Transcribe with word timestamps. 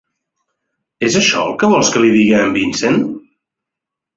És 1.09 1.17
això 1.19 1.43
el 1.49 1.53
que 1.65 1.69
vols 1.73 1.91
que 1.97 2.03
li 2.07 2.09
digui 2.17 2.35
a 2.39 2.43
en 2.49 2.57
Vincent? 2.59 2.99